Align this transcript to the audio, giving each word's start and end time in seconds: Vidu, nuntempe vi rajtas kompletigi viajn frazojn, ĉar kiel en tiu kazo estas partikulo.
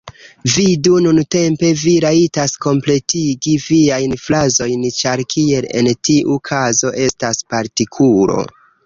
Vidu, 0.51 0.91
nuntempe 1.07 1.67
vi 1.81 1.91
rajtas 2.05 2.55
kompletigi 2.65 3.53
viajn 3.65 4.15
frazojn, 4.23 4.87
ĉar 5.01 5.23
kiel 5.35 5.69
en 5.83 5.91
tiu 6.09 6.39
kazo 6.53 6.93
estas 7.11 7.45
partikulo. 7.53 8.41